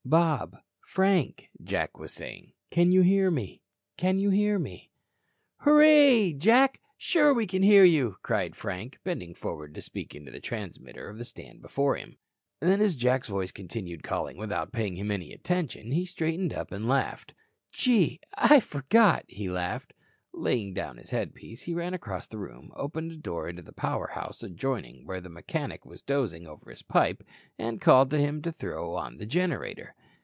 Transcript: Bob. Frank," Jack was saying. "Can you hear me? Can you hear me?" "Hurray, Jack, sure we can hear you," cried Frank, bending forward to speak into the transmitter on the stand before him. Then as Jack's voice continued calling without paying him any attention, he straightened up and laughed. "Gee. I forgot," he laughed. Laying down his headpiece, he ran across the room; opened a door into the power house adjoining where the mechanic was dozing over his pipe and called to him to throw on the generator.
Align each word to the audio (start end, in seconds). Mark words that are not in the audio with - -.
Bob. 0.03 0.57
Frank," 0.81 1.51
Jack 1.63 1.97
was 1.97 2.11
saying. 2.11 2.51
"Can 2.71 2.91
you 2.91 3.01
hear 3.01 3.31
me? 3.31 3.61
Can 3.97 4.17
you 4.17 4.29
hear 4.31 4.57
me?" 4.59 4.91
"Hurray, 5.59 6.33
Jack, 6.33 6.81
sure 6.97 7.33
we 7.33 7.45
can 7.47 7.61
hear 7.63 7.83
you," 7.85 8.17
cried 8.23 8.53
Frank, 8.55 8.99
bending 9.05 9.33
forward 9.35 9.73
to 9.75 9.81
speak 9.81 10.13
into 10.15 10.29
the 10.31 10.39
transmitter 10.41 11.07
on 11.09 11.17
the 11.17 11.23
stand 11.23 11.61
before 11.61 11.95
him. 11.97 12.17
Then 12.59 12.81
as 12.81 12.95
Jack's 12.95 13.29
voice 13.29 13.51
continued 13.53 14.03
calling 14.03 14.35
without 14.37 14.73
paying 14.73 14.97
him 14.97 15.11
any 15.11 15.31
attention, 15.31 15.91
he 15.91 16.05
straightened 16.05 16.53
up 16.53 16.71
and 16.73 16.87
laughed. 16.89 17.33
"Gee. 17.71 18.19
I 18.35 18.59
forgot," 18.59 19.23
he 19.29 19.49
laughed. 19.49 19.93
Laying 20.33 20.73
down 20.73 20.95
his 20.95 21.09
headpiece, 21.09 21.63
he 21.63 21.73
ran 21.73 21.93
across 21.93 22.25
the 22.27 22.37
room; 22.37 22.71
opened 22.75 23.11
a 23.11 23.17
door 23.17 23.49
into 23.49 23.61
the 23.61 23.73
power 23.73 24.07
house 24.07 24.41
adjoining 24.41 25.05
where 25.05 25.19
the 25.19 25.27
mechanic 25.29 25.85
was 25.85 26.01
dozing 26.01 26.47
over 26.47 26.69
his 26.69 26.83
pipe 26.83 27.21
and 27.59 27.81
called 27.81 28.09
to 28.11 28.17
him 28.17 28.41
to 28.43 28.51
throw 28.51 28.95
on 28.95 29.17
the 29.17 29.25
generator. 29.25 29.93